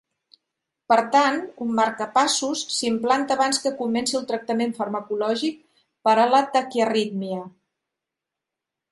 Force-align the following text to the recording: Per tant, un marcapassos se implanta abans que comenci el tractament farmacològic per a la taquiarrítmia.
Per 0.91 0.95
tant, 1.15 1.35
un 1.65 1.73
marcapassos 1.79 2.63
se 2.77 2.87
implanta 2.91 3.35
abans 3.35 3.61
que 3.65 3.73
comenci 3.81 4.17
el 4.19 4.25
tractament 4.31 4.73
farmacològic 4.79 5.59
per 6.09 6.15
a 6.23 6.27
la 6.33 6.41
taquiarrítmia. 6.57 7.43